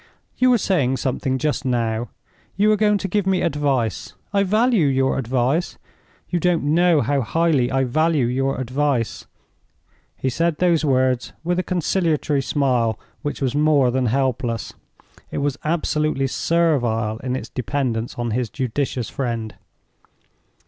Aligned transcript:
You 0.39 0.49
were 0.49 0.57
saying 0.57 0.97
something 0.97 1.37
just 1.37 1.63
now; 1.63 2.09
you 2.57 2.69
were 2.69 2.75
going 2.75 2.97
to 2.97 3.07
give 3.07 3.27
me 3.27 3.43
advice. 3.43 4.15
I 4.33 4.41
value 4.41 4.87
your 4.87 5.15
advice; 5.19 5.77
you 6.27 6.39
don't 6.39 6.63
know 6.63 7.01
how 7.01 7.21
highly 7.21 7.69
I 7.71 7.83
value 7.83 8.25
your 8.25 8.59
advice." 8.59 9.27
He 10.15 10.27
said 10.27 10.57
those 10.57 10.83
words 10.83 11.33
with 11.43 11.59
a 11.59 11.69
conciliatory 11.69 12.41
smile 12.41 12.99
which 13.21 13.43
was 13.43 13.53
more 13.53 13.91
than 13.91 14.07
helpless; 14.07 14.73
it 15.29 15.37
was 15.37 15.59
absolutely 15.63 16.25
servile 16.25 17.19
in 17.19 17.35
its 17.35 17.49
dependence 17.49 18.15
on 18.17 18.31
his 18.31 18.49
judicious 18.49 19.07
friend. 19.07 19.53